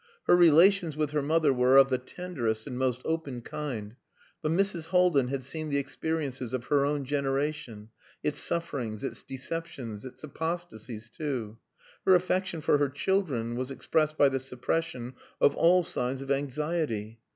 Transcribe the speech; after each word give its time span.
Her 0.25 0.35
relations 0.35 0.97
with 0.97 1.11
her 1.11 1.21
mother 1.21 1.53
were 1.53 1.77
of 1.77 1.89
the 1.89 1.99
tenderest 1.99 2.65
and 2.65 2.75
most 2.75 3.03
open 3.05 3.41
kind; 3.43 3.97
but 4.41 4.51
Mrs. 4.51 4.85
Haldin 4.87 5.27
had 5.27 5.43
seen 5.43 5.69
the 5.69 5.77
experiences 5.77 6.53
of 6.53 6.65
her 6.65 6.83
own 6.83 7.05
generation, 7.05 7.89
its 8.23 8.39
sufferings, 8.39 9.03
its 9.03 9.21
deceptions, 9.21 10.03
its 10.03 10.23
apostasies 10.23 11.11
too. 11.11 11.59
Her 12.03 12.15
affection 12.15 12.61
for 12.61 12.79
her 12.79 12.89
children 12.89 13.55
was 13.55 13.69
expressed 13.69 14.17
by 14.17 14.29
the 14.29 14.39
suppression 14.39 15.13
of 15.39 15.55
all 15.55 15.83
signs 15.83 16.21
of 16.23 16.31
anxiety. 16.31 17.19